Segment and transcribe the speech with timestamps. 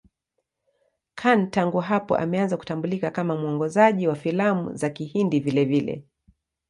[1.15, 6.05] Khan tangu hapo ameanza kutambulika kama mwongozaji wa filamu za Kihindi vilevile.